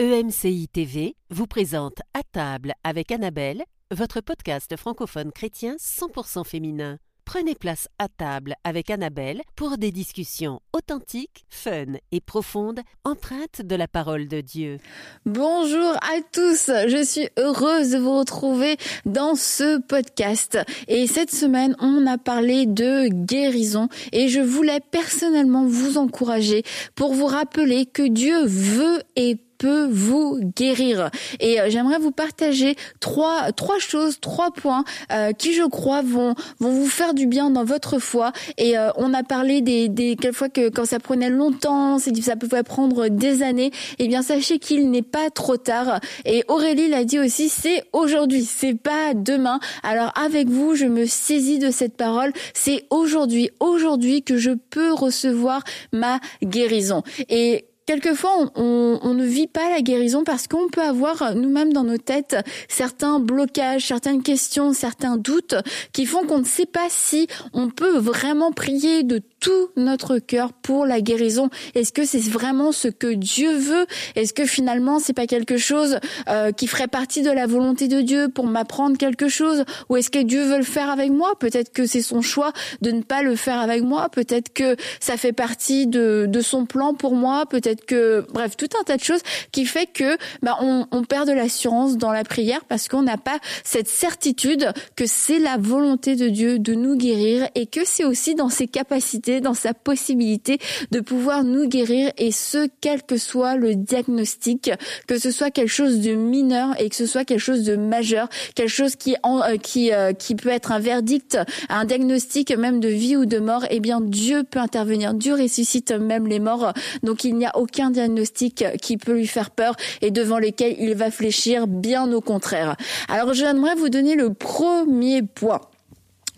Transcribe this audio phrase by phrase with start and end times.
[0.00, 6.96] EMCI TV vous présente À table avec Annabelle, votre podcast francophone chrétien 100% féminin.
[7.26, 13.76] Prenez place à table avec Annabelle pour des discussions authentiques, fun et profondes, empreintes de
[13.76, 14.78] la parole de Dieu.
[15.26, 20.56] Bonjour à tous, je suis heureuse de vous retrouver dans ce podcast.
[20.88, 26.62] Et cette semaine, on a parlé de guérison et je voulais personnellement vous encourager
[26.94, 31.10] pour vous rappeler que Dieu veut et peut vous guérir.
[31.38, 36.34] Et euh, j'aimerais vous partager trois trois choses, trois points euh, qui je crois vont
[36.58, 38.32] vont vous faire du bien dans votre foi.
[38.58, 42.36] Et euh, on a parlé des des quelquefois que quand ça prenait longtemps, c'est ça
[42.36, 43.70] pouvait prendre des années.
[43.98, 46.00] Eh bien sachez qu'il n'est pas trop tard.
[46.24, 49.60] Et Aurélie l'a dit aussi, c'est aujourd'hui, c'est pas demain.
[49.82, 52.32] Alors avec vous, je me saisis de cette parole.
[52.54, 57.02] C'est aujourd'hui, aujourd'hui que je peux recevoir ma guérison.
[57.28, 61.98] Et quelquefois, on, ne vit pas la guérison parce qu'on peut avoir nous-mêmes dans nos
[61.98, 62.36] têtes
[62.68, 65.56] certains blocages, certaines questions, certains doutes
[65.92, 70.52] qui font qu'on ne sait pas si on peut vraiment prier de tout notre cœur
[70.52, 71.48] pour la guérison.
[71.74, 73.86] Est-ce que c'est vraiment ce que Dieu veut?
[74.14, 78.02] Est-ce que finalement c'est pas quelque chose euh, qui ferait partie de la volonté de
[78.02, 79.64] Dieu pour m'apprendre quelque chose?
[79.88, 81.32] Ou est-ce que Dieu veut le faire avec moi?
[81.38, 82.52] Peut-être que c'est son choix
[82.82, 84.10] de ne pas le faire avec moi.
[84.10, 87.46] Peut-être que ça fait partie de, de son plan pour moi.
[87.46, 91.26] Peut-être que, bref, tout un tas de choses qui fait que bah, on, on perd
[91.26, 96.14] de l'assurance dans la prière parce qu'on n'a pas cette certitude que c'est la volonté
[96.16, 100.58] de Dieu de nous guérir et que c'est aussi dans ses capacités dans sa possibilité
[100.90, 104.72] de pouvoir nous guérir et ce, quel que soit le diagnostic,
[105.06, 108.28] que ce soit quelque chose de mineur et que ce soit quelque chose de majeur,
[108.56, 112.88] quelque chose qui, euh, qui, euh, qui peut être un verdict, un diagnostic même de
[112.88, 115.14] vie ou de mort, eh bien Dieu peut intervenir.
[115.14, 116.72] Dieu ressuscite même les morts.
[117.04, 120.94] Donc il n'y a aucun diagnostic qui peut lui faire peur et devant lequel il
[120.94, 122.76] va fléchir, bien au contraire.
[123.08, 125.60] Alors j'aimerais vous donner le premier point.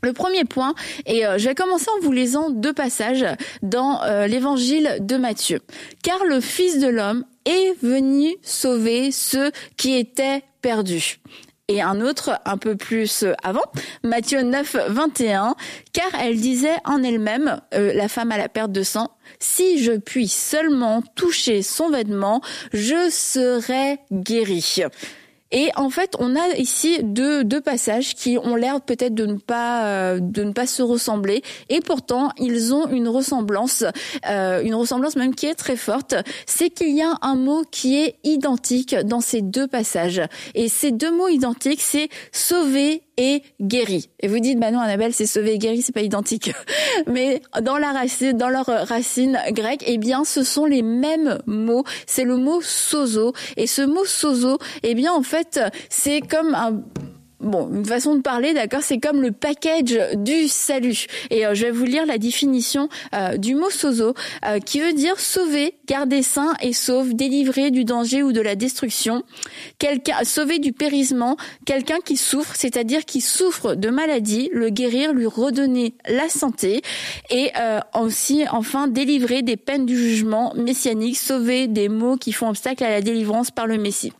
[0.04, 0.74] Le premier point,
[1.06, 3.24] et euh, je vais commencer en vous lisant deux passages
[3.62, 5.60] dans euh, l'évangile de Matthieu.
[6.02, 11.20] Car le Fils de l'homme est venu sauver ceux qui étaient perdus.
[11.68, 13.62] Et un autre un peu plus avant,
[14.02, 15.54] Matthieu 9, 21,
[15.92, 19.92] car elle disait en elle-même, euh, la femme à la perte de sang, si je
[19.92, 22.40] puis seulement toucher son vêtement,
[22.72, 24.82] je serai guérie.
[25.52, 29.36] Et en fait, on a ici deux, deux passages qui ont l'air peut-être de ne
[29.36, 33.84] pas euh, de ne pas se ressembler, et pourtant ils ont une ressemblance,
[34.28, 36.14] euh, une ressemblance même qui est très forte.
[36.46, 40.22] C'est qu'il y a un mot qui est identique dans ces deux passages,
[40.54, 44.10] et ces deux mots identiques, c'est sauver et guéri.
[44.20, 46.52] Et vous dites, bah non, Annabelle, c'est sauvé et guéri, c'est pas identique.
[47.06, 51.84] Mais dans la racine, dans leur racine grecque, eh bien, ce sont les mêmes mots.
[52.06, 53.32] C'est le mot sozo.
[53.56, 56.82] Et ce mot sozo, eh bien, en fait, c'est comme un
[57.42, 61.06] bon, une façon de parler, d'accord, c'est comme le package du salut.
[61.30, 64.14] Et euh, je vais vous lire la définition euh, du mot sozo,
[64.46, 68.54] euh, qui veut dire sauver, garder sain et sauve, délivrer du danger ou de la
[68.54, 69.22] destruction,
[69.78, 71.36] quelqu'un, sauver du périsement,
[71.66, 76.82] quelqu'un qui souffre, c'est-à-dire qui souffre de maladie, le guérir, lui redonner la santé,
[77.30, 77.50] et
[77.98, 82.90] aussi, enfin, délivrer des peines du jugement messianique, sauver des maux qui font obstacle à
[82.90, 84.12] la délivrance par le Messie.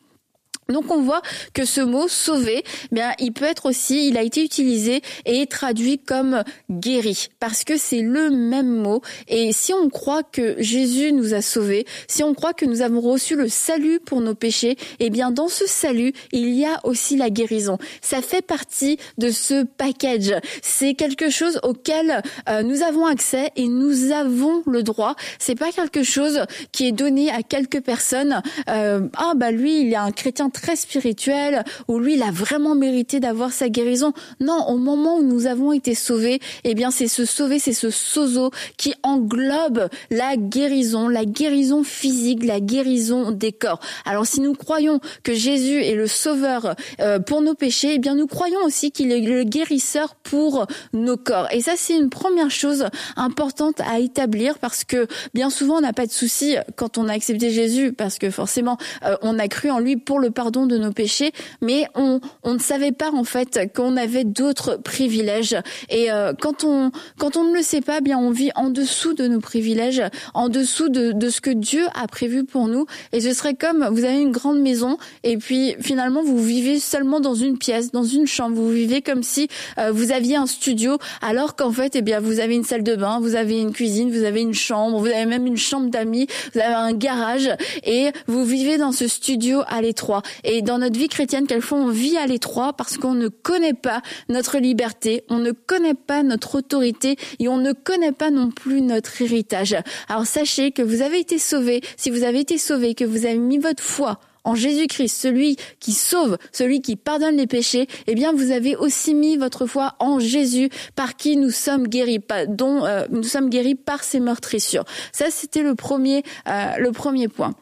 [0.73, 1.23] Donc on voit
[1.55, 5.99] que ce mot sauver, bien il peut être aussi, il a été utilisé et traduit
[5.99, 9.03] comme guéri parce que c'est le même mot.
[9.29, 13.01] Et si on croit que Jésus nous a sauvés, si on croit que nous avons
[13.01, 17.17] reçu le salut pour nos péchés, eh bien dans ce salut il y a aussi
[17.17, 17.79] la guérison.
[18.01, 20.35] Ça fait partie de ce package.
[20.63, 25.15] C'est quelque chose auquel euh, nous avons accès et nous avons le droit.
[25.39, 26.41] C'est pas quelque chose
[26.73, 28.43] qui est donné à quelques personnes.
[28.69, 32.75] Euh, ah bah lui il est un chrétien très spirituel, où lui, il a vraiment
[32.75, 34.13] mérité d'avoir sa guérison.
[34.41, 37.91] Non, au moment où nous avons été sauvés, eh bien, c'est ce sauver, c'est ce
[37.91, 43.81] sozo qui englobe la guérison, la guérison physique, la guérison des corps.
[44.05, 48.15] Alors, si nous croyons que Jésus est le sauveur euh, pour nos péchés, eh bien,
[48.15, 51.49] nous croyons aussi qu'il est le guérisseur pour nos corps.
[51.53, 52.87] Et ça, c'est une première chose
[53.17, 57.13] importante à établir parce que bien souvent, on n'a pas de souci quand on a
[57.13, 60.67] accepté Jésus parce que forcément, euh, on a cru en lui pour le pardon pardon
[60.67, 61.33] de nos péchés,
[61.63, 65.57] mais on, ne savait pas en fait qu'on avait d'autres privilèges.
[65.89, 69.15] Et euh, quand on quand on ne le sait pas, bien on vit en dessous
[69.15, 70.03] de nos privilèges,
[70.35, 72.85] en dessous de, de ce que Dieu a prévu pour nous.
[73.13, 77.21] Et ce serait comme vous avez une grande maison et puis finalement vous vivez seulement
[77.21, 78.57] dans une pièce, dans une chambre.
[78.57, 79.49] Vous vivez comme si
[79.79, 82.95] euh, vous aviez un studio, alors qu'en fait, eh bien, vous avez une salle de
[82.95, 86.27] bain, vous avez une cuisine, vous avez une chambre, vous avez même une chambre d'amis,
[86.55, 87.49] vous avez un garage
[87.85, 90.23] et vous vivez dans ce studio à l'étroit.
[90.45, 94.03] Et dans notre vie chrétienne, quelquefois on vit à l'étroit parce qu'on ne connaît pas
[94.29, 98.81] notre liberté, on ne connaît pas notre autorité et on ne connaît pas non plus
[98.81, 99.77] notre héritage.
[100.09, 103.39] Alors sachez que vous avez été sauvé, si vous avez été sauvé, que vous avez
[103.39, 108.33] mis votre foi en Jésus-Christ, celui qui sauve, celui qui pardonne les péchés, eh bien
[108.33, 113.07] vous avez aussi mis votre foi en Jésus, par qui nous sommes guéris, dont euh,
[113.11, 114.85] nous sommes guéris par ses meurtrissures.
[115.13, 117.55] Ça, c'était le premier, euh, le premier point.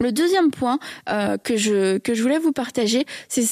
[0.00, 3.44] Le deuxième point euh, que je que je voulais vous partager, c'est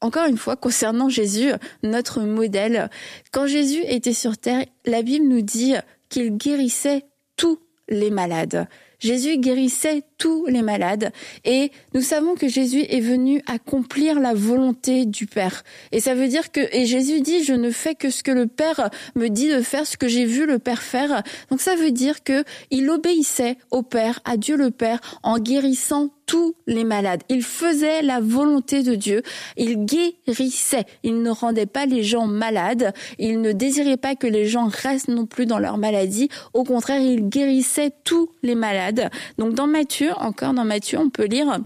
[0.00, 1.52] encore une fois concernant Jésus,
[1.84, 2.90] notre modèle.
[3.30, 5.74] Quand Jésus était sur terre, la Bible nous dit
[6.08, 7.04] qu'il guérissait
[7.36, 8.66] tous les malades.
[9.02, 11.12] Jésus guérissait tous les malades
[11.44, 15.64] et nous savons que Jésus est venu accomplir la volonté du Père.
[15.90, 18.46] Et ça veut dire que, et Jésus dit, je ne fais que ce que le
[18.46, 21.24] Père me dit de faire, ce que j'ai vu le Père faire.
[21.50, 26.10] Donc ça veut dire que il obéissait au Père, à Dieu le Père, en guérissant
[26.32, 27.22] tous les malades.
[27.28, 29.22] Il faisait la volonté de Dieu.
[29.58, 30.86] Il guérissait.
[31.02, 32.94] Il ne rendait pas les gens malades.
[33.18, 36.30] Il ne désirait pas que les gens restent non plus dans leur maladie.
[36.54, 39.10] Au contraire, il guérissait tous les malades.
[39.36, 41.58] Donc dans Matthieu, encore dans Matthieu, on peut lire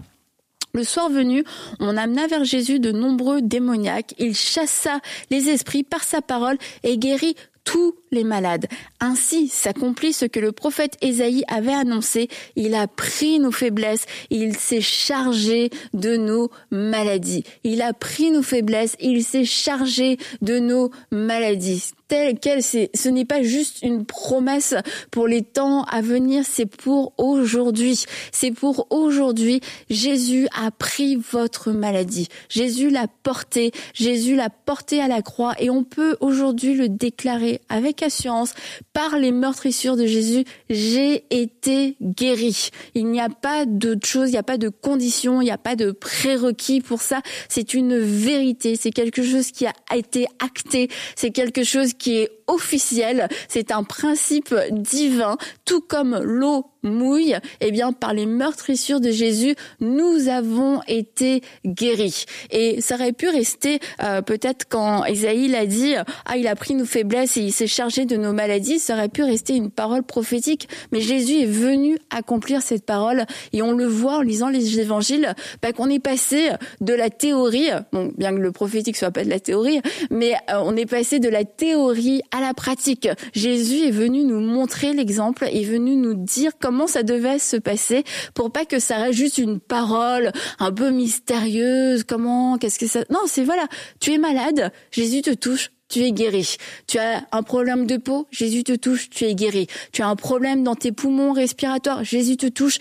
[0.73, 1.45] le soir venu,
[1.79, 4.13] on amena vers Jésus de nombreux démoniaques.
[4.19, 4.99] Il chassa
[5.31, 7.35] les esprits par sa parole et guérit
[7.67, 8.67] tous les malades.
[9.01, 12.29] Ainsi s'accomplit ce que le prophète Ésaïe avait annoncé.
[12.55, 17.43] Il a pris nos faiblesses, il s'est chargé de nos maladies.
[17.65, 21.91] Il a pris nos faiblesses, il s'est chargé de nos maladies.
[22.07, 24.73] Tel quel, ce n'est pas juste une promesse
[25.11, 28.05] pour les temps à venir, c'est pour aujourd'hui.
[28.31, 29.59] C'est pour aujourd'hui.
[29.89, 32.29] Jésus a pris votre maladie.
[32.47, 33.73] Jésus l'a porté.
[33.93, 38.53] Jésus l'a porté à la croix et on peut aujourd'hui le déclarer avec assurance,
[38.93, 42.69] par les meurtrissures de Jésus, j'ai été guéri.
[42.95, 45.57] Il n'y a pas d'autre chose, il n'y a pas de condition, il n'y a
[45.57, 47.21] pas de prérequis pour ça.
[47.49, 52.36] C'est une vérité, c'est quelque chose qui a été acté, c'est quelque chose qui est
[52.47, 59.11] officiel, c'est un principe divin, tout comme l'eau mouille, eh bien par les meurtrissures de
[59.11, 62.25] Jésus, nous avons été guéris.
[62.51, 65.95] Et ça aurait pu rester euh, peut-être quand Isaïe l'a dit,
[66.25, 69.09] ah il a pris nos faiblesses et il s'est chargé de nos maladies, ça aurait
[69.09, 70.69] pu rester une parole prophétique.
[70.91, 75.33] Mais Jésus est venu accomplir cette parole et on le voit en lisant les évangiles,
[75.61, 76.49] bah, qu'on est passé
[76.81, 80.61] de la théorie, bon bien que le prophétique soit pas de la théorie, mais euh,
[80.63, 83.07] on est passé de la théorie à la pratique.
[83.33, 88.03] Jésus est venu nous montrer l'exemple, est venu nous dire comment ça devait se passer
[88.33, 92.03] pour pas que ça reste juste une parole un peu mystérieuse.
[92.03, 93.67] Comment, qu'est-ce que ça, non, c'est voilà,
[93.99, 96.57] tu es malade, Jésus te touche, tu es guéri.
[96.87, 99.67] Tu as un problème de peau, Jésus te touche, tu es guéri.
[99.91, 102.79] Tu as un problème dans tes poumons respiratoires, Jésus te touche.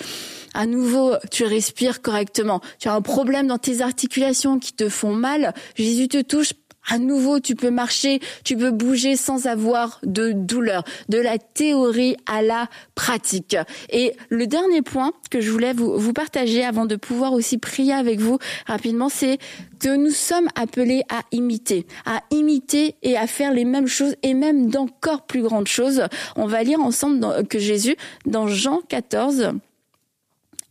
[0.55, 2.61] À nouveau, tu respires correctement.
[2.79, 6.53] Tu as un problème dans tes articulations qui te font mal, Jésus te touche,
[6.89, 10.85] à nouveau, tu peux marcher, tu peux bouger sans avoir de douleur.
[11.09, 13.57] De la théorie à la pratique.
[13.91, 18.21] Et le dernier point que je voulais vous, partager avant de pouvoir aussi prier avec
[18.21, 19.39] vous rapidement, c'est
[19.81, 24.35] que nous sommes appelés à imiter, à imiter et à faire les mêmes choses et
[24.35, 26.05] même d'encore plus grandes choses.
[26.37, 29.53] On va lire ensemble que Jésus, dans Jean 14,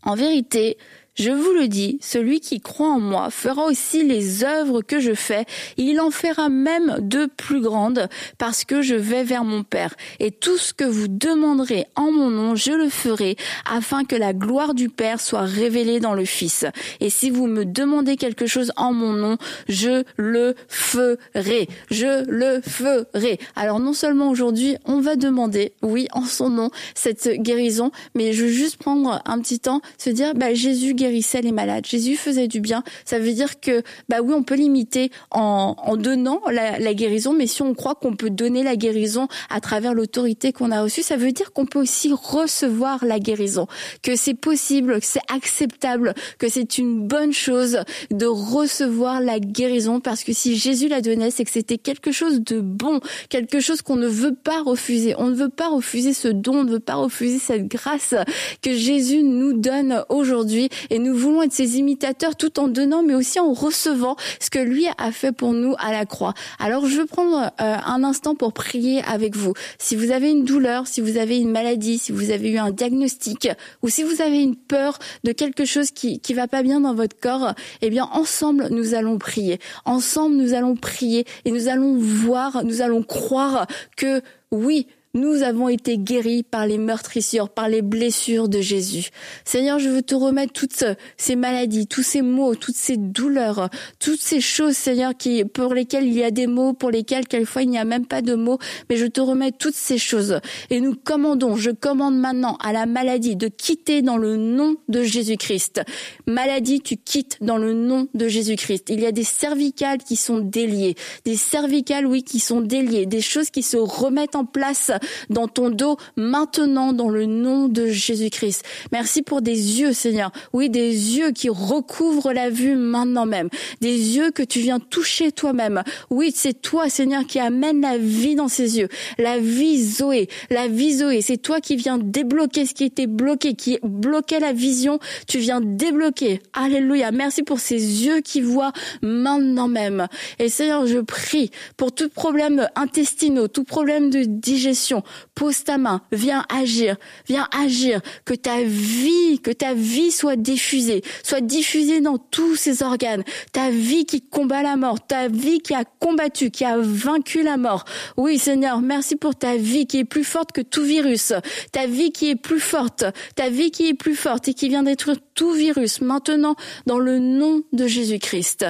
[0.04, 0.78] en vérité,
[1.16, 5.14] je vous le dis, celui qui croit en moi fera aussi les œuvres que je
[5.14, 5.46] fais,
[5.78, 9.96] il en fera même de plus grandes, parce que je vais vers mon Père.
[10.20, 13.38] Et tout ce que vous demanderez en mon nom, je le ferai,
[13.70, 16.66] afin que la gloire du Père soit révélée dans le Fils.
[17.00, 19.38] Et si vous me demandez quelque chose en mon nom,
[19.70, 21.68] je le ferai.
[21.90, 23.40] Je le ferai.
[23.56, 28.44] Alors non seulement aujourd'hui, on va demander, oui, en son nom, cette guérison, mais je
[28.44, 31.86] veux juste prendre un petit temps, se dire, bah, Jésus guérissait les malades.
[31.86, 32.84] Jésus faisait du bien.
[33.06, 37.62] Ça veut dire que, bah oui, on peut l'imiter en, donnant la, guérison, mais si
[37.62, 41.32] on croit qu'on peut donner la guérison à travers l'autorité qu'on a reçue, ça veut
[41.32, 43.68] dire qu'on peut aussi recevoir la guérison,
[44.02, 47.80] que c'est possible, que c'est acceptable, que c'est une bonne chose
[48.12, 52.42] de recevoir la guérison, parce que si Jésus la donnait, c'est que c'était quelque chose
[52.42, 55.14] de bon, quelque chose qu'on ne veut pas refuser.
[55.18, 58.16] On ne veut pas refuser ce don, on ne veut pas refuser cette grâce
[58.62, 60.70] que Jésus nous donne aujourd'hui.
[61.00, 64.88] Nous voulons être ses imitateurs tout en donnant, mais aussi en recevant ce que lui
[64.98, 66.34] a fait pour nous à la croix.
[66.60, 69.54] Alors je veux prendre euh, un instant pour prier avec vous.
[69.78, 72.72] Si vous avez une douleur, si vous avez une maladie, si vous avez eu un
[72.72, 73.50] diagnostic,
[73.82, 76.94] ou si vous avez une peur de quelque chose qui qui va pas bien dans
[76.94, 79.60] votre corps, eh bien ensemble nous allons prier.
[79.86, 84.22] Ensemble nous allons prier et nous allons voir, nous allons croire que
[84.52, 89.10] oui, nous avons été guéris par les meurtrissures, par les blessures de Jésus.
[89.46, 90.84] Seigneur, je veux te remettre toutes
[91.18, 93.70] ces maladies, tous ces maux, toutes ces douleurs,
[94.00, 97.64] toutes ces choses, Seigneur, qui, pour lesquelles il y a des mots, pour lesquelles quelquefois
[97.64, 100.40] il n'y a même pas de mots, mais je te remets toutes ces choses.
[100.70, 105.02] Et nous commandons, je commande maintenant à la maladie de quitter dans le nom de
[105.02, 105.82] Jésus-Christ.
[106.28, 108.90] Maladie, tu quittes dans le nom de Jésus-Christ.
[108.90, 113.22] Il y a des cervicales qui sont déliées, des cervicales, oui, qui sont déliées, des
[113.22, 114.92] choses qui se remettent en place
[115.30, 118.64] dans ton dos maintenant dans le nom de Jésus-Christ.
[118.92, 120.32] Merci pour des yeux, Seigneur.
[120.54, 123.50] Oui, des yeux qui recouvrent la vue maintenant même.
[123.82, 125.84] Des yeux que tu viens toucher toi-même.
[126.10, 128.90] Oui, c'est toi, Seigneur, qui amène la vie dans ces yeux.
[129.18, 130.28] La vie Zoé.
[130.50, 131.22] La vie Zoé.
[131.22, 135.00] C'est toi qui viens débloquer ce qui était bloqué, qui bloquait la vision.
[135.28, 136.42] Tu viens débloquer.
[136.54, 137.12] Alléluia.
[137.12, 140.08] Merci pour ces yeux qui voient maintenant même.
[140.40, 144.95] Et Seigneur, je prie pour tout problème intestinaux, tout problème de digestion,
[145.34, 146.96] Pose ta main, viens agir,
[147.28, 152.84] viens agir, que ta vie, que ta vie soit diffusée, soit diffusée dans tous ces
[152.84, 153.24] organes.
[153.52, 157.58] Ta vie qui combat la mort, ta vie qui a combattu, qui a vaincu la
[157.58, 157.86] mort.
[158.18, 161.34] Oui, Seigneur, merci pour ta vie qui est plus forte que tout virus.
[161.72, 164.84] Ta vie qui est plus forte, ta vie qui est plus forte et qui vient
[164.84, 168.66] détruire tout virus maintenant dans le nom de Jésus-Christ.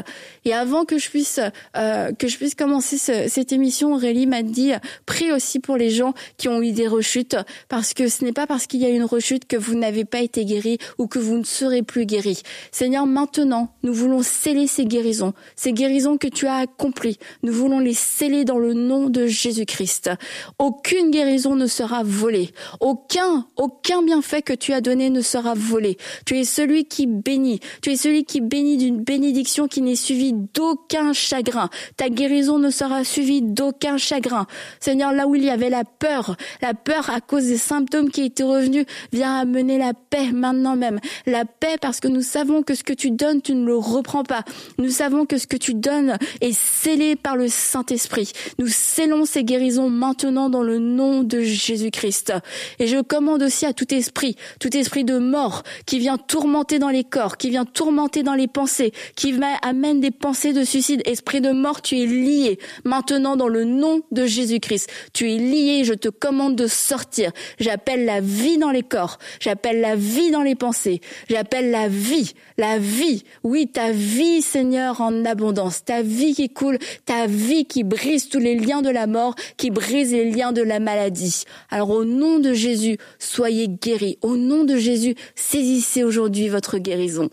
[0.45, 1.39] Et avant que je puisse
[1.77, 4.71] euh, que je puisse commencer cette émission, Aurélie m'a dit
[5.05, 7.37] prie aussi pour les gens qui ont eu des rechutes,
[7.69, 10.21] parce que ce n'est pas parce qu'il y a une rechute que vous n'avez pas
[10.21, 12.41] été guéri ou que vous ne serez plus guéri.
[12.71, 17.17] Seigneur, maintenant, nous voulons sceller ces guérisons, ces guérisons que tu as accomplies.
[17.43, 20.11] Nous voulons les sceller dans le nom de Jésus-Christ.
[20.59, 22.51] Aucune guérison ne sera volée.
[22.79, 25.97] Aucun, aucun bienfait que tu as donné ne sera volé.
[26.25, 27.59] Tu es celui qui bénit.
[27.81, 31.69] Tu es celui qui bénit d'une bénédiction qui n'est suivie d'aucun chagrin.
[31.97, 34.47] Ta guérison ne sera suivie d'aucun chagrin.
[34.79, 38.23] Seigneur, là où il y avait la peur, la peur à cause des symptômes qui
[38.23, 40.99] étaient revenus, vient amener la paix maintenant même.
[41.25, 44.23] La paix parce que nous savons que ce que tu donnes, tu ne le reprends
[44.23, 44.43] pas.
[44.77, 48.31] Nous savons que ce que tu donnes est scellé par le Saint-Esprit.
[48.59, 52.33] Nous scellons ces guérisons maintenant dans le nom de Jésus-Christ.
[52.79, 56.89] Et je commande aussi à tout esprit, tout esprit de mort qui vient tourmenter dans
[56.89, 61.41] les corps, qui vient tourmenter dans les pensées, qui amène des pensées de suicide, esprit
[61.41, 64.89] de mort, tu es lié maintenant dans le nom de Jésus-Christ.
[65.13, 67.31] Tu es lié, je te commande de sortir.
[67.59, 70.99] J'appelle la vie dans les corps, j'appelle la vie dans les pensées,
[71.29, 73.23] j'appelle la vie, la vie.
[73.43, 78.39] Oui, ta vie, Seigneur, en abondance, ta vie qui coule, ta vie qui brise tous
[78.39, 81.43] les liens de la mort, qui brise les liens de la maladie.
[81.69, 84.17] Alors au nom de Jésus, soyez guéris.
[84.21, 87.29] Au nom de Jésus, saisissez aujourd'hui votre guérison.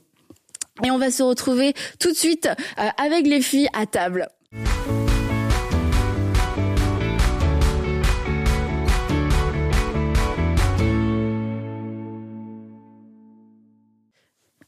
[0.84, 2.46] Et on va se retrouver tout de suite
[2.78, 4.28] euh, avec les filles à table.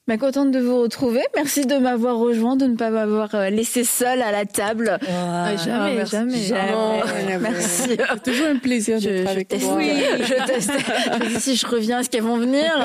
[0.06, 1.22] Ben, contente de vous retrouver.
[1.34, 4.98] Merci de m'avoir rejoint, de ne pas m'avoir euh, laissé seule à la table.
[5.00, 7.96] jamais, ah, jamais, jamais, Merci.
[7.96, 9.76] C'est toujours un plaisir d'être avec toi.
[9.76, 10.72] Oui, je teste.
[11.40, 12.70] si je reviens, est-ce qu'elles vont venir?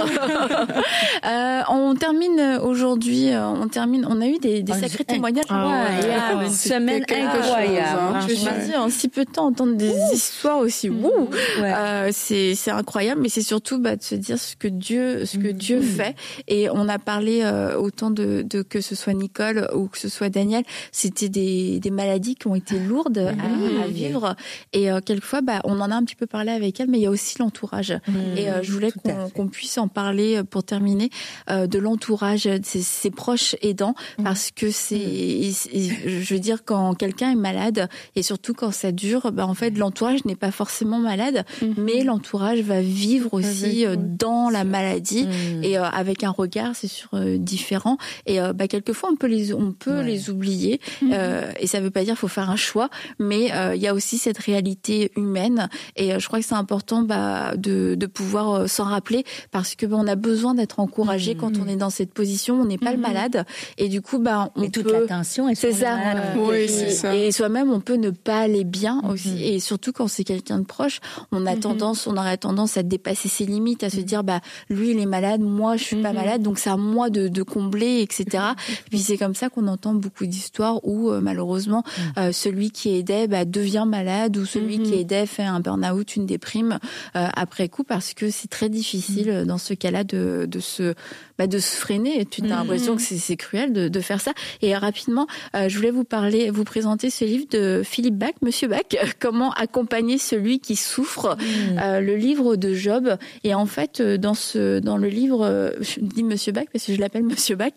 [1.26, 3.34] Euh, On termine aujourd'hui.
[3.34, 4.06] Euh, on termine.
[4.10, 5.46] On a eu des, des sacrés témoignages.
[5.50, 6.46] Ah, ouais.
[6.46, 8.00] une semaine incroyable.
[8.00, 8.20] Hein.
[8.22, 10.90] Je me suis dit en si peu de temps entendre des histoires aussi.
[10.90, 11.30] Wouh
[11.62, 15.38] euh, c'est c'est incroyable, mais c'est surtout bah, de se dire ce que Dieu ce
[15.38, 16.16] que Dieu fait.
[16.48, 20.10] Et on a parler euh, autant de, de, que ce soit Nicole ou que ce
[20.10, 24.36] soit Daniel, c'était des, des maladies qui ont été lourdes à, vivre.
[24.74, 27.02] Et euh, quelquefois, bah, on en a un petit peu parlé avec elle, mais il
[27.02, 27.98] y a aussi l'entourage.
[28.38, 28.92] Et euh, je voulais
[29.34, 31.10] qu'on puisse en parler pour terminer
[31.50, 34.24] de l'entourage, de ses, proches aidants, mm.
[34.24, 39.32] parce que c'est, je veux dire, quand quelqu'un est malade et surtout quand ça dure,
[39.32, 41.74] bah, en fait, l'entourage n'est pas forcément malade, mm-hmm.
[41.78, 45.64] mais l'entourage va vivre aussi dans la maladie mm.
[45.64, 47.98] et avec un regard, c'est euh, différents.
[48.26, 50.80] Et euh, bah, quelquefois on peut les on peut les oublier.
[51.02, 51.12] Mhm.
[51.14, 52.90] euh, et ça veut pas dire qu'il faut faire un choix.
[53.20, 55.70] Mais il y a aussi cette réalité humaine.
[55.96, 59.24] Et je crois que c'est important bah, de, de pouvoir s'en rappeler.
[59.52, 61.70] Parce que bah, on a besoin d'être encouragé quand on mhm.
[61.70, 62.62] est dans cette position.
[62.62, 63.04] On n'est pas le mhm.
[63.04, 63.46] malade.
[63.78, 65.98] Et du coup bah on et peut toute l'attention c'est ça,
[66.38, 67.16] oui, c'est ça.
[67.16, 69.44] Et soi-même on peut ne pas aller bien aussi.
[69.44, 71.00] Et surtout quand c'est quelqu'un de proche
[71.32, 74.40] on a tendance on aurait tendance à dépasser ses limites à se dire bah
[74.70, 75.42] lui il est malade.
[75.42, 76.42] Moi je suis pas malade.
[76.42, 78.44] Donc à moi de, de combler, etc.
[78.90, 81.84] puis c'est comme ça qu'on entend beaucoup d'histoires où malheureusement
[82.32, 86.80] celui qui aidait bah, devient malade ou celui qui aidait fait un burn-out, une déprime
[87.14, 90.94] après coup parce que c'est très difficile dans ce cas-là de, de se
[91.38, 92.26] bah, de se freiner.
[92.26, 94.34] Tu as l'impression que c'est cruel de, de, faire ça.
[94.62, 98.82] Et rapidement, je voulais vous parler, vous présenter ce livre de Philippe Bach, Monsieur Bach,
[99.20, 102.00] comment accompagner celui qui souffre, mm.
[102.00, 103.18] le livre de Job.
[103.44, 107.02] Et en fait, dans ce, dans le livre, je dis Monsieur Bach parce que je
[107.02, 107.74] l'appelle Monsieur Bach.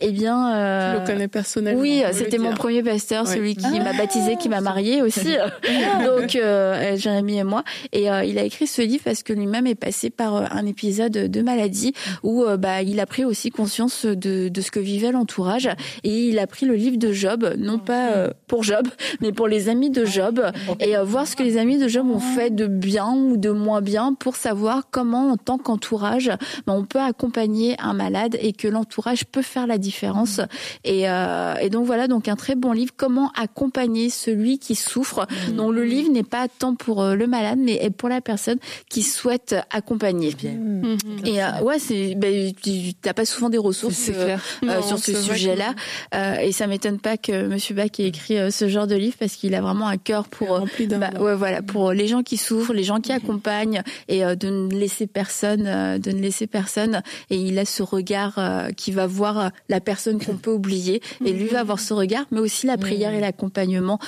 [0.00, 1.82] Eh bien, euh, je le connais personnellement.
[1.82, 5.36] Oui, c'était mon premier pasteur, celui qui m'a baptisé, qui m'a marié aussi.
[6.04, 7.62] Donc euh, Jérémy et moi.
[7.92, 10.64] Et euh, il a écrit ce livre parce que lui-même est passé par euh, un
[10.64, 15.12] épisode de maladie où bah il a pris aussi conscience de, de ce que vivait
[15.12, 15.68] l'entourage
[16.04, 18.88] et il a pris le livre de Job, non pas pour Job,
[19.20, 20.40] mais pour les amis de Job
[20.80, 23.82] et voir ce que les amis de Job ont fait de bien ou de moins
[23.82, 26.30] bien pour savoir comment en tant qu'entourage
[26.66, 30.40] bah, on peut accompagner un malade et que l'entourage peut faire la différence.
[30.84, 32.92] Et, euh, et, donc voilà, donc un très bon livre.
[32.96, 35.26] Comment accompagner celui qui souffre.
[35.48, 35.52] Mmh.
[35.56, 39.02] Donc le livre n'est pas tant pour euh, le malade, mais pour la personne qui
[39.02, 40.34] souhaite accompagner.
[40.42, 40.96] Mmh.
[41.24, 45.14] Et euh, ouais, c'est, ben, tu n'as pas souvent des ressources euh, euh, sur ce
[45.14, 45.74] sujet-là.
[46.42, 49.54] et ça m'étonne pas que Monsieur Bach ait écrit ce genre de livre parce qu'il
[49.54, 53.00] a vraiment un cœur pour, bah, ouais, voilà, pour les gens qui souffrent, les gens
[53.00, 57.02] qui accompagnent et de ne laisser personne, de ne laisser personne.
[57.30, 58.27] Et il a ce regard
[58.76, 62.40] qui va voir la personne qu'on peut oublier et lui va avoir ce regard, mais
[62.40, 63.98] aussi la prière et l'accompagnement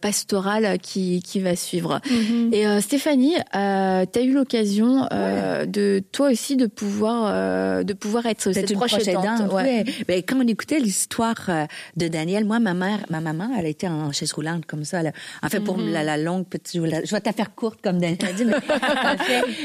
[0.00, 2.00] pastoral qui, qui va suivre.
[2.06, 2.54] Mm-hmm.
[2.54, 8.26] Et Stéphanie, euh, tu as eu l'occasion euh, de toi aussi de pouvoir de pouvoir
[8.26, 9.52] être cette proche aidante.
[9.52, 9.84] Ouais.
[10.06, 11.50] Ben, quand on écoutait l'histoire
[11.96, 15.02] de Daniel, moi ma mère, ma maman, elle était en chaise roulante comme ça.
[15.02, 15.12] Là.
[15.42, 15.92] En fait, pour mm-hmm.
[15.92, 18.54] la, la, longue petite, je vais te faire courte comme Daniel a dit, mais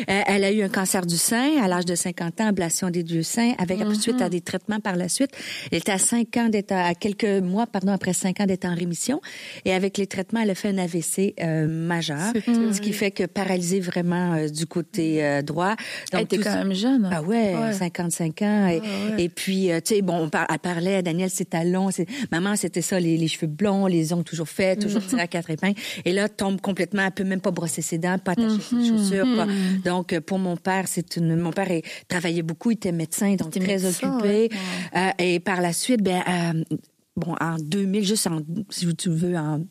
[0.27, 3.23] elle a eu un cancer du sein à l'âge de 50 ans, ablation des deux
[3.23, 5.31] seins, avec mm suite à des traitements par la suite.
[5.71, 8.75] Elle était à cinq ans d'être à quelques mois, pardon, après cinq ans d'être en
[8.75, 9.21] rémission.
[9.65, 13.25] Et avec les traitements, elle a fait un AVC euh, majeur, ce qui fait que
[13.25, 15.75] paralysée vraiment euh, du côté euh, droit.
[16.11, 17.09] Donc, elle était quand même jeune.
[17.11, 18.67] Ah ouais, 55 ans.
[18.67, 21.89] Et, ah et puis, tu sais, bon, elle parlait, Daniel, ses talons.
[22.31, 25.07] Maman, c'était ça, les, les, cheveux blonds, les ongles toujours faits, toujours mm-hmm.
[25.07, 25.79] tirés à quatre épingles.
[26.05, 28.87] Et là, tombe complètement, elle peut même pas brosser ses dents, pas attacher ses mm-hmm.
[28.89, 29.25] chaussures.
[29.25, 29.83] Mm-hmm.
[29.83, 31.69] Donc, pour mon père, c'est une, mon père
[32.07, 34.49] travaillait beaucoup, il était médecin, donc très occupé.
[34.95, 36.77] Euh, et par la suite, ben, euh,
[37.15, 39.63] bon, en 2000, juste en, si tu veux, en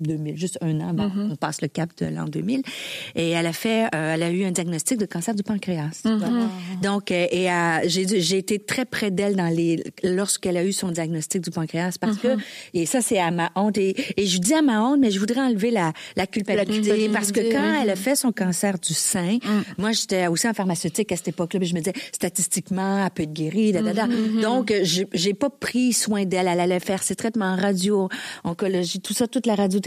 [0.00, 1.32] 2000, juste un an, mm-hmm.
[1.32, 2.62] on passe le cap de l'an 2000.
[3.14, 6.02] Et elle a fait, euh, elle a eu un diagnostic de cancer du pancréas.
[6.04, 6.82] Mm-hmm.
[6.82, 10.90] Donc, euh, et euh, j'ai, été très près d'elle dans les, lorsqu'elle a eu son
[10.90, 12.74] diagnostic du pancréas parce que, mm-hmm.
[12.74, 15.18] et ça c'est à ma honte et, et je dis à ma honte, mais je
[15.18, 19.38] voudrais enlever la, la culpabilité, parce que quand elle a fait son cancer du sein,
[19.42, 19.62] mm.
[19.78, 23.32] moi j'étais aussi en pharmaceutique à cette époque-là, je me disais statistiquement, elle peut être
[23.32, 24.06] guérie, da, da, da.
[24.42, 26.48] Donc, j'ai, j'ai pas pris soin d'elle.
[26.48, 28.08] Elle allait faire ses traitements en radio,
[28.44, 29.80] oncologie, tout ça, toute la radio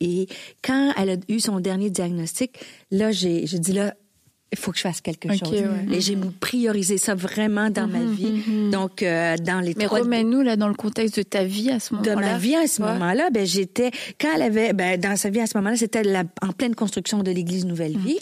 [0.00, 0.26] et
[0.62, 2.58] quand elle a eu son dernier diagnostic,
[2.90, 3.94] là j'ai dit là
[4.56, 5.62] il faut que je fasse quelque chose.
[5.92, 8.42] Et j'ai priorisé ça vraiment dans ma mhm, vie.
[8.46, 8.70] Mhm.
[8.70, 11.94] Donc, euh, dans les Mais remets-nous là dans le contexte de ta vie à ce
[11.94, 12.14] moment-là.
[12.14, 13.90] De ma vie à ce moment-là, ben j'étais
[14.20, 16.02] quand elle avait, ben dans sa vie à ce moment-là, c'était
[16.42, 18.04] en pleine construction de l'Église Nouvelle mhm.
[18.04, 18.18] Vie.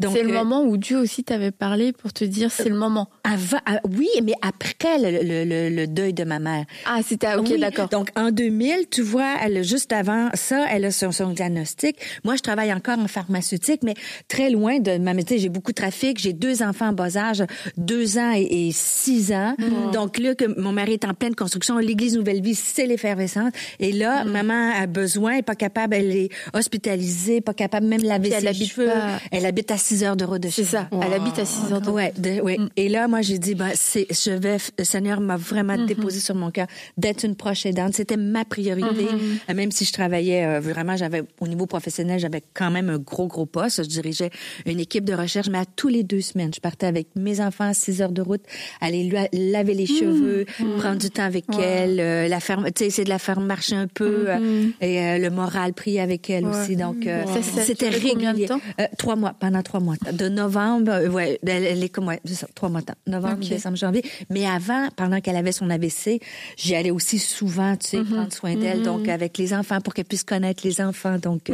[0.00, 2.76] Donc c'est le euh, moment où Dieu aussi t'avait parlé pour te dire c'est le
[2.76, 3.08] moment.
[3.24, 6.64] Avant, ah, oui, mais après le, le, le, deuil de ma mère.
[6.84, 7.88] Ah, c'était ok, d'accord.
[7.88, 11.96] Donc en 2000, tu vois, elle juste avant ça, elle a son, son diagnostic.
[12.24, 13.94] Moi, je travaille encore en pharmaceutique, mais
[14.28, 15.38] très loin de ma métier.
[15.38, 16.18] J'ai beaucoup trafic.
[16.18, 17.44] J'ai deux enfants en bas âge,
[17.76, 19.54] deux ans et, six ans.
[19.58, 19.92] Mm.
[19.92, 23.52] Donc là, que mon mari est en pleine construction, l'Église Nouvelle Vie, c'est l'effervescence.
[23.78, 24.30] Et là, mm.
[24.30, 28.30] maman a besoin, elle est pas capable, elle est hospitalisée, pas capable même de laver
[28.30, 28.90] ses cheveux.
[29.30, 30.88] Elle habite à six heures de route de chez C'est ça.
[31.02, 31.94] Elle habite à six heures de route.
[31.94, 32.58] Ouais, ouais.
[32.58, 32.68] Mm.
[32.76, 35.86] Et là, moi, j'ai dit, c'est, je vais, le Seigneur m'a vraiment mm-hmm.
[35.86, 37.94] déposé sur mon cœur d'être une proche aidante.
[37.94, 38.86] C'était ma priorité.
[38.88, 39.54] Mm-hmm.
[39.54, 43.26] Même si je travaillais, euh, vraiment, j'avais, au niveau professionnel, j'avais quand même un gros,
[43.26, 43.82] gros poste.
[43.82, 44.30] Je dirigeais
[44.64, 46.52] une équipe de recherche, mais à tous les deux semaines.
[46.54, 48.42] Je partais avec mes enfants à 6 heures de route,
[48.80, 49.86] aller laver les mmh.
[49.86, 50.78] cheveux, mmh.
[50.78, 53.76] prendre du temps avec elle, euh, la faire, tu sais, essayer de la faire marcher
[53.76, 54.28] un peu, mmh.
[54.28, 56.76] euh, et euh, le moral pris avec elle aussi.
[56.76, 57.08] Donc,
[57.64, 58.48] c'était régulier.
[58.98, 59.96] trois mois, pendant trois mois.
[60.12, 62.82] De novembre, ouais, elle, est comme, ouais, ça, trois mois.
[63.06, 64.02] Novembre, décembre, janvier.
[64.30, 66.20] Mais avant, pendant qu'elle avait son AVC,
[66.56, 70.04] j'y allais aussi souvent, tu sais, prendre soin d'elle, donc avec les enfants, pour qu'elle
[70.04, 71.18] puisse connaître les enfants.
[71.18, 71.50] Donc,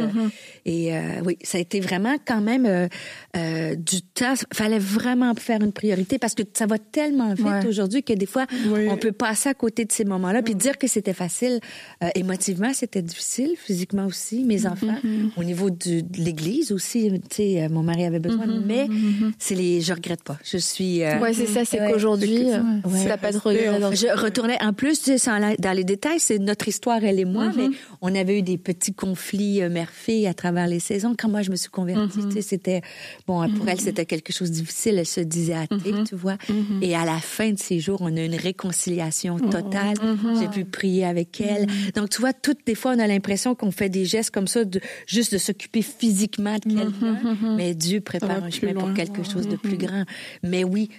[0.65, 2.89] et oui, ça a été vraiment quand même
[3.33, 4.33] du temps.
[4.53, 8.45] Fallait vraiment faire une priorité parce que ça va tellement vite aujourd'hui que des fois,
[8.89, 10.41] on peut passer à côté de ces moments-là.
[10.41, 11.59] Puis dire que c'était facile,
[12.03, 14.43] euh, émotivement, c'était difficile, physiquement aussi.
[14.43, 14.71] Mes mm-hmm.
[14.71, 14.95] enfants,
[15.37, 18.63] au niveau de l'église aussi, tu sais, euh, mon mari avait besoin, mm-hmm.
[18.65, 19.31] mais mm-hmm.
[19.39, 20.37] c'est les, je regrette pas.
[20.43, 21.03] Je suis.
[21.03, 23.95] Euh, ouais, c'est ça, c'est qu'aujourd'hui, ouais, t'as pas de regret.
[23.95, 27.51] Je retournais, en plus, tu sais, dans les détails, c'est notre histoire, elle et moi,
[27.55, 27.69] mais
[28.01, 31.15] on avait eu des petits conflits mère-fille à travers les saisons.
[31.17, 32.81] Quand moi, je me suis convertie, tu sais, c'était,
[33.27, 34.97] bon, pour elle, c'était quelque chose de difficile.
[34.97, 36.37] Elle se disait athée, tu vois.
[36.81, 39.95] Et à la fin de ces jours, on a une réconciliation totale.
[40.39, 41.67] J'ai pu prier avec elle.
[41.95, 44.65] Donc, tu vois, toutes des fois, on a l'impression qu'on fait des gestes comme ça,
[44.65, 47.37] de, juste de s'occuper physiquement de quelqu'un.
[47.57, 50.03] Mais Dieu prépare un chemin pour quelque chose de plus grand.
[50.43, 50.89] Mais oui,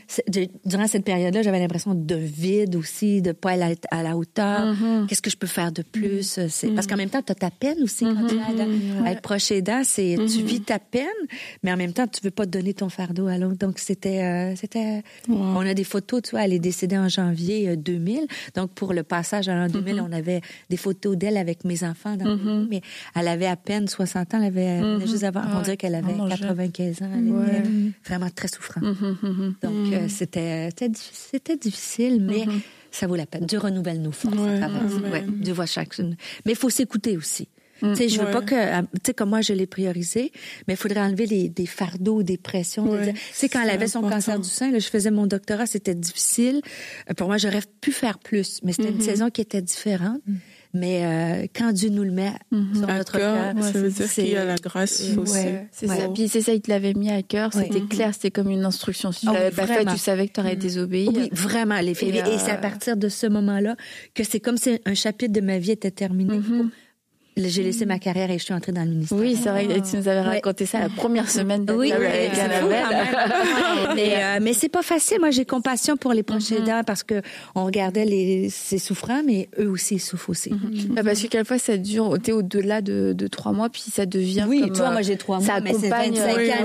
[0.65, 4.75] durant cette période-là, j'avais l'impression de vide aussi, de pas aller à la hauteur.
[5.09, 6.39] Qu'est-ce que je peux faire de plus?
[6.49, 9.23] C'est, parce qu'en même temps, tu as ta peine aussi quand tu es à, être
[9.23, 9.83] proche aidant.
[9.85, 11.05] C'est, tu vis ta peine,
[11.63, 13.59] mais en même temps, tu veux pas donner ton fardeau à l'autre.
[13.59, 17.77] Donc, c'était, euh, c'était, on a des photos, tu vois, elle est décédée en janvier
[17.77, 18.19] 2000.
[18.19, 21.85] Euh, Donc, pour le passage à l'an 2000, on avait des photos d'elle avec mes
[21.85, 22.81] enfants dans mm mais
[23.15, 25.07] elle avait à peine 60 ans, elle avait, mm-hmm.
[25.07, 27.69] juste avant, on dirait qu'elle avait 95 ans, elle était
[28.05, 28.85] vraiment très souffrante.
[28.85, 29.53] Mm-hmm.
[29.63, 32.47] Donc, euh, c'était, c'était difficile, mais
[32.91, 33.47] ça vaut la peine.
[33.47, 34.37] Dieu renouvelle nos forces.
[34.37, 35.99] Ouais, Dieu voit chaque.
[35.99, 37.49] Mais il faut s'écouter aussi.
[37.81, 40.33] Tu sais, je veux pas que, euh, tu sais, comme moi, je l'ai priorisé,
[40.67, 42.89] mais il faudrait enlever les, des fardeaux, des pressions.
[42.89, 45.95] tu sais, quand elle avait son cancer du sein, là, je faisais mon doctorat, c'était
[45.95, 46.61] difficile.
[47.11, 49.03] Euh, pour moi, j'aurais pu faire plus, mais c'était une mm-hmm.
[49.03, 50.21] saison qui était différente.
[50.27, 50.35] Mm.
[50.77, 52.77] Mais euh, quand Dieu nous le met mm-hmm.
[52.77, 55.39] sur notre cœur, ça veut dire qu'il y a la grâce aussi.
[55.71, 56.09] c'est ça.
[56.13, 57.53] Puis c'est ça, il te l'avait mis à cœur.
[57.53, 59.13] C'était clair, c'était comme une instruction.
[59.13, 61.09] Si tu oh, l'avais pas fait, tu savais que tu aurais désobéi.
[61.15, 61.79] Oui, vraiment.
[61.79, 63.77] Les et, et c'est à partir de ce moment-là
[64.15, 66.41] que c'est comme si un chapitre de ma vie était terminé.
[67.37, 69.19] J'ai laissé ma carrière et je suis entrée dans le ministère.
[69.19, 69.67] Oui, c'est vrai.
[69.67, 72.33] Tu nous avais raconté ça la première semaine oui, avec
[73.95, 75.19] mais, euh, mais c'est pas facile.
[75.21, 77.23] Moi, j'ai compassion pour les proches mm parce que
[77.55, 80.51] on regardait les, ces souffrants, mais eux aussi ils souffrent aussi.
[80.51, 80.95] Mm-hmm.
[80.95, 84.47] Bah, parce que quelquefois ça dure, t'es au-delà de, de trois mois, puis ça devient.
[84.49, 86.13] Oui, comme, toi, moi j'ai trois mois, ça accompagne,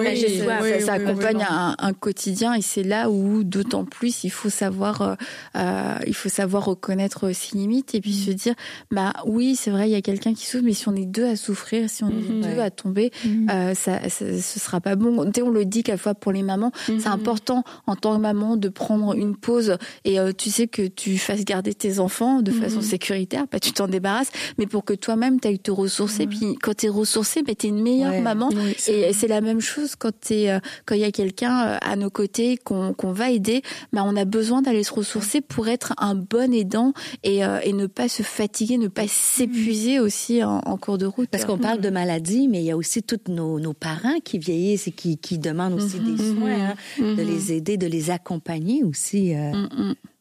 [0.02, 5.02] mais ça, accompagne un, un, quotidien et c'est là où d'autant plus il faut savoir,
[5.02, 5.16] euh,
[5.56, 8.54] euh, il faut savoir reconnaître ses limites et puis se dire,
[8.92, 11.26] bah oui, c'est vrai, il y a quelqu'un qui souffre mais si on est deux
[11.26, 12.42] à souffrir, si on est mhm.
[12.42, 13.50] deux à tomber, mhm.
[13.50, 15.32] euh, ça, ce sera pas bon.
[15.42, 17.08] on le dit quelquefois pour les mamans, c'est mhm.
[17.08, 21.18] important en tant que maman de prendre une pause et euh, tu sais que tu
[21.18, 25.40] fasses garder tes enfants de façon sécuritaire, pas tu t'en débarrasses, mais pour que toi-même
[25.40, 26.28] tu ailles te ressourcer.
[26.28, 28.50] Puis quand tu es ressourcée, ben, tu es une meilleure maman.
[28.88, 32.10] et c'est la même chose quand tu euh, quand il y a quelqu'un à nos
[32.10, 33.62] côtés qu'on va aider,
[33.94, 36.94] ben, on a besoin d'aller se ressourcer pour être un bon aidant
[37.24, 41.30] et, et ne pas se fatiguer, ne pas s'épuiser aussi en, cours de route.
[41.30, 44.38] Parce qu'on parle de maladie, mais il y a aussi tous nos, nos parents qui
[44.38, 46.38] vieillissent et qui, qui demandent aussi des mhm.
[46.38, 47.16] soins, hein, mhm.
[47.16, 49.52] de les aider, de les accompagner aussi euh,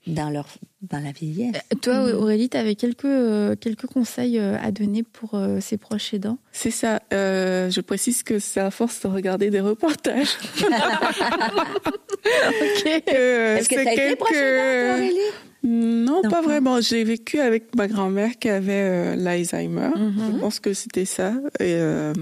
[0.06, 0.46] dans leur
[0.80, 1.56] dans la vieillesse.
[1.56, 6.38] Euh, toi, Aurélie, tu avais quelques, euh, quelques conseils à donner pour ces proches aidants?
[6.52, 7.00] C'est ça.
[7.10, 10.38] je précise que c'est à force de regarder des reportages.
[13.04, 15.18] Est-ce que tu as été proche aidant, Aurélie?
[15.64, 16.80] Non, pas vraiment.
[16.80, 19.88] J'ai vécu avec ma grand-mère qui avait euh, l'Alzheimer.
[19.88, 20.32] Mm-hmm.
[20.34, 21.32] Je pense que c'était ça.
[21.58, 22.12] Et, euh,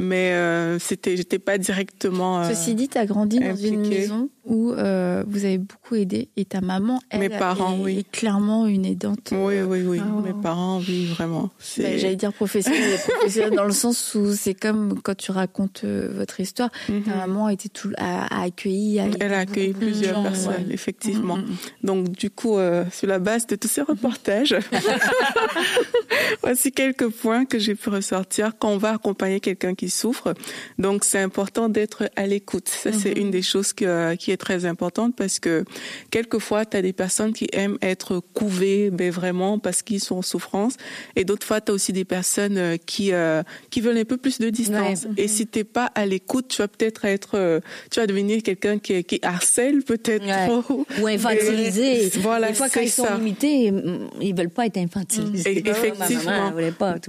[0.00, 2.42] mais euh, c'était, j'étais pas directement.
[2.48, 6.46] Ceci dit, tu as grandi dans une maison où euh, vous avez beaucoup aidé et
[6.46, 7.98] ta maman, elle, Mes parents, est, oui.
[7.98, 9.32] est clairement une aidante.
[9.32, 10.00] Oui, oui, oui.
[10.02, 11.50] Ah, Mes parents, oui, vraiment.
[11.78, 16.10] Bah, j'allais dire professionnel, professionnel dans le sens où c'est comme quand tu racontes euh,
[16.16, 17.02] votre histoire, ta mhm.
[17.06, 18.98] maman a, été tout, a, accueilli.
[19.20, 21.36] Elle a accueilli plusieurs personnes, effectivement.
[21.36, 21.56] Mhm, mhm.
[21.84, 24.56] Donc, du coup, euh, sur la base de tous ces reportages,
[26.42, 30.34] voici quelques points que j'ai pu ressortir quand on va accompagner quelqu'un qui souffre.
[30.78, 32.68] Donc, c'est important d'être à l'écoute.
[32.68, 35.64] Ça, c'est une des choses que, qui est très importante parce que
[36.10, 40.22] quelquefois, tu as des personnes qui aiment être couvées, mais vraiment parce qu'ils sont en
[40.22, 40.74] souffrance.
[41.16, 44.16] Et d'autres fois, tu as aussi des personnes euh, qui euh, qui veulent un peu
[44.16, 45.06] plus de distance.
[45.16, 48.78] Et si t'es pas à l'écoute, tu vas peut-être être, euh, tu vas devenir quelqu'un
[48.78, 50.84] qui, qui harcèle peut-être trop.
[51.00, 52.10] Ou infantilisé.
[52.20, 53.72] voilà, des fois, quand ils sont limités,
[54.20, 55.50] ils veulent pas être infantilisés.
[55.58, 56.52] Et, effectivement.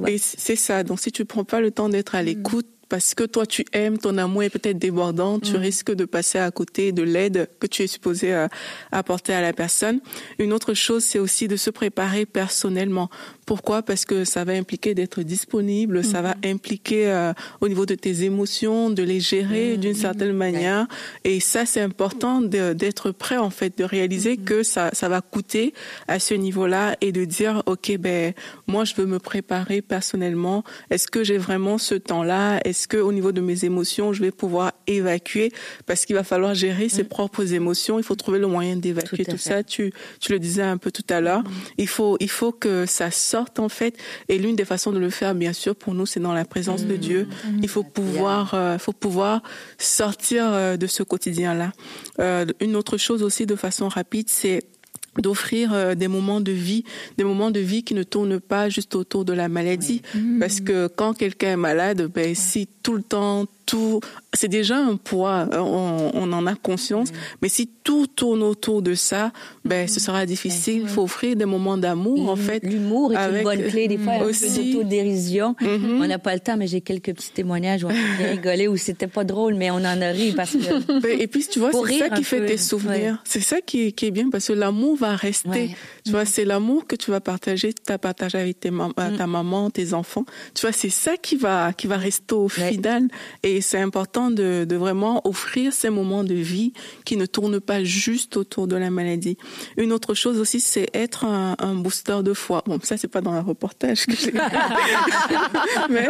[0.08, 0.84] Et c'est ça.
[0.84, 2.26] Donc, si tu prends pas le temps d'être à mm.
[2.26, 5.62] l'écoute, parce que toi tu aimes, ton amour est peut-être débordant, tu mm.
[5.62, 8.50] risques de passer à côté de l'aide que tu es supposé euh,
[8.92, 10.02] apporter à la personne.
[10.40, 13.10] Une autre chose, c'est aussi de se préparer personnellement.
[13.46, 13.82] Pourquoi?
[13.82, 16.52] Parce que ça va impliquer d'être disponible, ça va mm-hmm.
[16.54, 19.80] impliquer euh, au niveau de tes émotions, de les gérer mm-hmm.
[19.80, 20.86] d'une certaine manière.
[21.24, 24.44] Et ça, c'est important d'être prêt en fait, de réaliser mm-hmm.
[24.44, 25.74] que ça, ça va coûter
[26.10, 28.34] à ce niveau-là et de dire, ok, ben
[28.68, 30.66] moi je veux me préparer personnellement.
[30.90, 32.60] Est-ce que j'ai vraiment ce temps-là?
[32.66, 35.52] Est-ce est-ce que au niveau de mes émotions, je vais pouvoir évacuer?
[35.86, 37.10] Parce qu'il va falloir gérer ses mm.
[37.10, 38.00] propres émotions.
[38.00, 39.62] Il faut trouver le moyen d'évacuer tout, ça.
[39.62, 41.42] Tu, tu le disais un peu tout à l'heure.
[41.44, 41.52] Mm.
[41.78, 43.96] Il faut, il faut que ça sorte en fait.
[44.30, 46.86] Et l'une des façons de le faire, bien sûr, pour nous, c'est dans la présence
[46.88, 46.98] de mm.
[46.98, 47.28] Dieu.
[47.62, 49.44] Il faut pouvoir, euh, faut pouvoir
[49.78, 51.74] sortir euh, de ce quotidien-là.
[52.20, 54.64] Euh, une autre chose aussi, de façon rapide, c'est
[55.18, 56.84] d'offrir euh, des moments de vie,
[57.18, 60.02] des moments de vie qui ne tournent pas juste autour de la maladie.
[60.40, 64.02] Parce que quand quelqu'un est malade, ben, si tout le temps tout,
[64.34, 67.10] c'est déjà un poids, hein, on, on en a conscience,
[67.42, 69.32] mais si tout tourne autour de ça,
[69.64, 70.82] ben ce sera difficile.
[70.82, 72.66] Il faut offrir des moments d'amour en fait.
[72.66, 74.50] L'humour est une bonne clé des fois, aussi.
[74.50, 75.56] peu d'autodérision.
[75.62, 76.02] Mm-hmm.
[76.04, 78.76] On n'a pas le temps, mais j'ai quelques petits témoignages où on a rigolé où
[78.76, 81.08] c'était pas drôle, mais on en a ri parce que.
[81.22, 83.24] Et puis tu vois, c'est ça qui fait tes souvenirs.
[83.24, 85.78] C'est ça qui est, qui est bien parce que l'amour va rester.
[86.04, 88.94] Tu vois, c'est l'amour que tu vas partager, tu as partagé avec tes mm.
[89.18, 90.26] ta maman, tes enfants.
[90.56, 93.08] Tu vois, c'est ça qui va qui va rester au final.
[93.44, 96.74] Et c'est important de, de, vraiment offrir ces moments de vie
[97.06, 99.38] qui ne tournent pas juste autour de la maladie.
[99.78, 102.64] Une autre chose aussi, c'est être un, un, booster de foi.
[102.66, 104.32] Bon, ça, c'est pas dans un reportage que j'ai
[105.90, 106.08] Mais...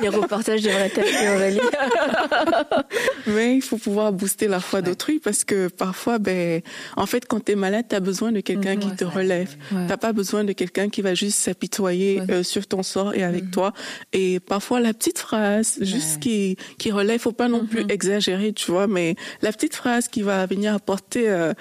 [0.00, 1.60] Les reportages devraient être Aurélie.
[3.26, 6.62] Mais il faut pouvoir booster la foi d'autrui parce que parfois, ben,
[6.96, 9.56] en fait, quand tu es malade, tu as besoin de quelqu'un qui te relève.
[9.68, 13.22] Tu T'as pas besoin de quelqu'un qui va juste s'apitoyer euh, sur ton sort et
[13.22, 13.50] avec mm-hmm.
[13.50, 13.72] toi.
[14.12, 17.90] Et parfois, la petite phrase, juste qui, qui relève, faut pas non plus mhm.
[17.90, 21.52] exagérer, tu vois, mais la petite phrase qui va venir apporter euh,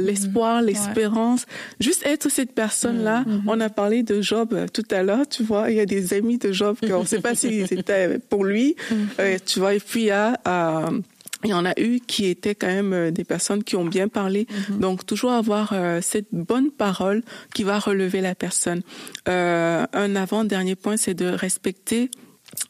[0.00, 1.46] l'espoir, euh, l'espérance,
[1.80, 3.24] juste être cette personne-là.
[3.26, 3.42] Mhm.
[3.46, 6.14] On a parlé de Job euh, tout à l'heure, tu vois, il y a des
[6.14, 8.76] amis de Job qu'on ne sait pas si c'était pour lui,
[9.20, 10.38] euh, tu vois, et puis il y a
[11.44, 14.48] il y en a eu qui étaient quand même des personnes qui ont bien parlé.
[14.70, 17.22] Donc toujours avoir cette bonne parole
[17.54, 18.82] qui va relever la personne.
[19.28, 22.10] Euh, un avant-dernier point, c'est de respecter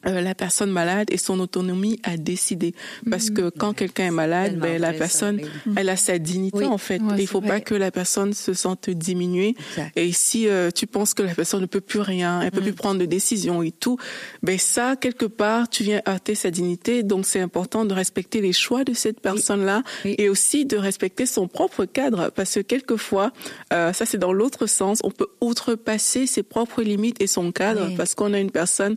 [0.07, 2.73] euh, la personne malade et son autonomie à décider.
[3.09, 5.41] Parce que quand quelqu'un est malade, ben, la personne,
[5.75, 7.01] elle a sa dignité en fait.
[7.17, 9.55] il faut pas que la personne se sente diminuée.
[9.97, 12.71] Et si euh, tu penses que la personne ne peut plus rien, elle peut plus
[12.71, 12.75] mm.
[12.75, 13.97] prendre de décision et tout,
[14.41, 17.03] ben ça quelque part, tu viens heurter sa dignité.
[17.03, 21.49] Donc c'est important de respecter les choix de cette personne-là et aussi de respecter son
[21.49, 22.31] propre cadre.
[22.33, 23.33] Parce que quelquefois,
[23.73, 27.89] euh, ça c'est dans l'autre sens, on peut outrepasser ses propres limites et son cadre
[27.97, 28.95] parce qu'on a une personne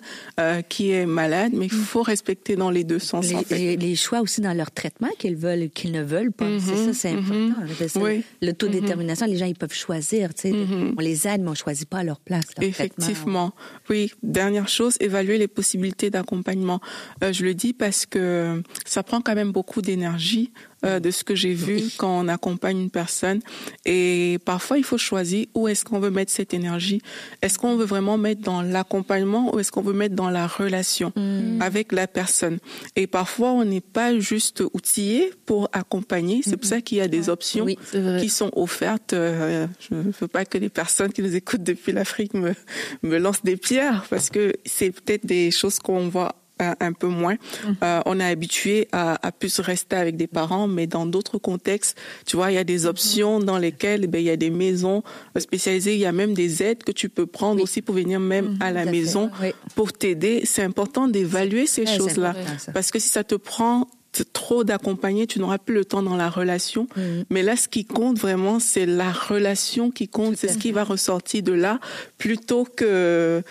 [0.68, 1.82] qui est malade, mais il mm.
[1.82, 3.28] faut respecter dans les deux sens.
[3.28, 3.76] Les, en fait.
[3.76, 6.46] les choix aussi dans leur traitement qu'ils veulent, qu'ils ne veulent pas.
[6.58, 7.50] C'est ça, c'est mm-hmm.
[7.50, 8.00] important.
[8.00, 8.22] Mm-hmm.
[8.42, 10.34] L'autodétermination, les gens, ils peuvent choisir.
[10.34, 10.94] Tu sais, mm-hmm.
[10.96, 12.46] On les aide, mais on choisit pas à leur place.
[12.60, 13.52] Effectivement.
[13.88, 14.12] Oui.
[14.22, 16.80] Dernière chose, évaluer les possibilités d'accompagnement.
[17.22, 20.52] Euh, je le dis parce que ça prend quand même beaucoup d'énergie
[20.84, 23.40] euh, de ce que j'ai vu quand on accompagne une personne.
[23.84, 27.00] Et parfois, il faut choisir où est-ce qu'on veut mettre cette énergie.
[27.40, 31.12] Est-ce qu'on veut vraiment mettre dans l'accompagnement ou est-ce qu'on veut mettre dans la relation
[31.16, 31.62] mm.
[31.62, 32.58] avec la personne?
[32.96, 36.40] Et parfois, on n'est pas juste outillé pour accompagner.
[36.44, 39.12] C'est pour ça qu'il y a des options qui sont offertes.
[39.12, 42.54] Euh, je ne veux pas que les personnes qui nous écoutent depuis l'Afrique me,
[43.02, 46.41] me lancent des pierres parce que c'est peut-être des choses qu'on voit
[46.80, 47.34] un peu moins.
[47.34, 47.72] Mm.
[47.82, 51.96] Euh, on est habitué à, à, plus rester avec des parents, mais dans d'autres contextes,
[52.26, 52.88] tu vois, il y a des mm-hmm.
[52.88, 55.02] options dans lesquelles ben, il y a des maisons
[55.38, 58.54] spécialisées, il y a même des aides que tu peux prendre aussi pour venir même
[58.54, 58.62] mm-hmm.
[58.62, 59.30] à la maison
[59.74, 60.42] pour t'aider.
[60.44, 62.34] C'est important d'évaluer ces choses-là.
[62.72, 63.86] Parce que si ça te prend
[64.32, 66.86] trop d'accompagner, tu n'auras plus le temps dans la relation.
[66.96, 67.24] Mm-hmm.
[67.30, 70.84] Mais là, ce qui compte vraiment, c'est la relation qui compte, c'est ce qui va
[70.84, 71.80] ressortir de là,
[72.18, 73.42] plutôt que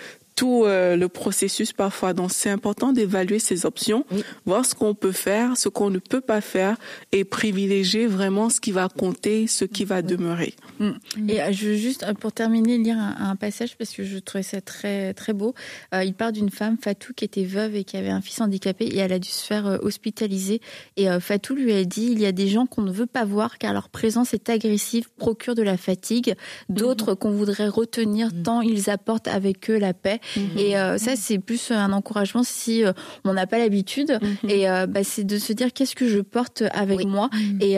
[0.41, 2.13] tout euh, le processus parfois.
[2.13, 4.07] Donc c'est important d'évaluer ces options,
[4.47, 6.77] voir ce qu'on peut faire, ce qu'on ne peut pas faire
[7.11, 10.55] et privilégier vraiment ce qui va compter, ce qui va demeurer.
[10.79, 10.89] Mm.
[11.29, 14.43] Et euh, je veux juste euh, pour terminer lire un, passage parce que je trouvais
[14.43, 15.53] ça très très beau.
[15.93, 18.97] il parle d'une femme Fatou qui était veuve et qui avait un fils handicapé et
[18.97, 20.59] elle a dû se faire hospitaliser
[20.97, 23.57] et Fatou lui a dit il y a des gens qu'on ne veut pas voir
[23.57, 26.35] car leur présence est agressive, procure de la fatigue,
[26.69, 27.17] d'autres mm-hmm.
[27.17, 28.43] qu'on voudrait retenir mm.
[28.43, 30.19] tant ils apportent avec eux la paix
[30.57, 34.19] Et euh, ça, c'est plus un encouragement si euh, on n'a pas l'habitude.
[34.21, 34.49] Mhm.
[34.49, 37.29] Et euh, bah, c'est de se dire qu'est-ce que je porte avec moi.
[37.33, 37.59] Mhm.
[37.61, 37.77] Et,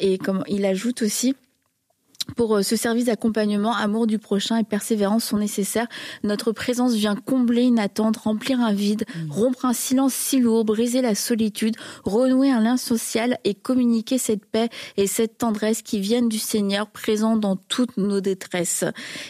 [0.00, 1.34] et comme il ajoute aussi
[2.36, 5.86] pour euh, ce service d'accompagnement, amour du prochain et persévérance sont nécessaires.
[6.22, 9.30] Notre présence vient combler une attente, remplir un vide, mm.
[9.30, 14.44] rompre un silence si lourd, briser la solitude, renouer un lien social et communiquer cette
[14.44, 18.84] paix et cette tendresse qui viennent du Seigneur présent dans toutes nos détresses.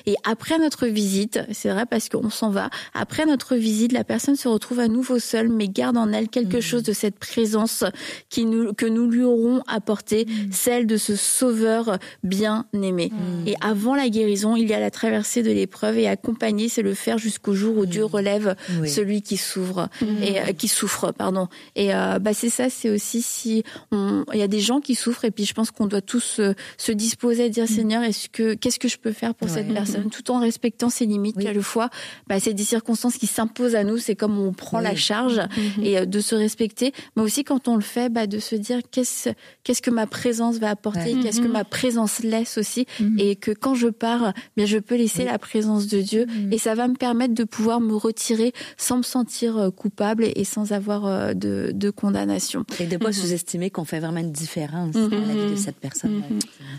[0.06, 4.36] Et après notre visite, c'est vrai parce qu'on s'en va, après notre visite, la personne
[4.36, 6.62] se retrouve à nouveau seule, mais garde en elle quelque mm.
[6.62, 7.84] chose de cette présence
[8.28, 10.52] qui nous, que nous lui aurons apporté, mm.
[10.52, 13.12] celle de ce sauveur bien-aimé bien-aimé.
[13.46, 16.94] Et avant la guérison, il y a la traversée de l'épreuve et accompagner, c'est le
[16.94, 18.54] faire jusqu'au jour où Dieu relève
[18.86, 19.88] celui qui s'ouvre
[20.22, 21.48] et qui souffre, pardon.
[21.76, 25.24] Et bah c'est ça, c'est aussi si on, il y a des gens qui souffrent
[25.24, 26.40] et puis je pense qu'on doit tous
[26.76, 30.10] se disposer à dire Seigneur, est-ce que qu'est-ce que je peux faire pour cette personne,
[30.10, 31.36] tout en respectant ses limites.
[31.36, 31.44] Oui.
[31.44, 31.90] Quelquefois,
[32.26, 33.98] bah, c'est des circonstances qui s'imposent à nous.
[33.98, 35.84] C'est comme on prend la charge mhm.
[35.84, 38.80] et euh, de se respecter, mais aussi quand on le fait, bah, de se dire
[38.90, 39.30] qu'est-ce
[39.64, 41.52] qu'est-ce que ma présence va apporter, qu'est-ce que mhm.
[41.52, 43.18] ma présence laisse aussi, mhm.
[43.18, 46.74] et que quand je pars, bien je peux laisser la présence de Dieu et ça
[46.74, 51.06] va me permettre de pouvoir me retirer sans me sentir euh, coupable et sans avoir
[51.06, 52.64] euh, de, de condamnation.
[52.80, 56.22] Et de pas sous-estimer qu'on fait vraiment une différence dans la vie de cette personne.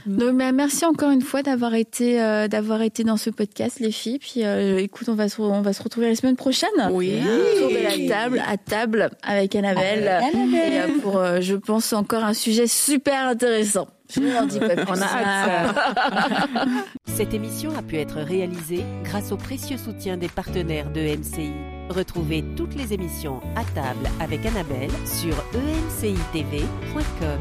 [0.05, 2.17] Donc, bah, merci encore une fois d'avoir été
[2.49, 4.19] d'avoir été dans ce podcast, les filles.
[4.19, 6.69] Puis écoute, on va se on va se retrouver la semaine prochaine.
[6.91, 7.13] Oui.
[7.55, 10.07] Autour de la table, à table avec Annabelle.
[10.07, 10.73] Annabelle.
[10.73, 13.87] Et euh, pour, euh, je pense, encore un sujet super intéressant.
[14.09, 15.75] Je vous dis pas On a hâte.
[17.05, 21.53] Cette émission a pu être réalisée grâce au précieux soutien des partenaires de MCI.
[21.89, 27.39] Retrouvez toutes les émissions à table avec Annabelle sur emcitv.com.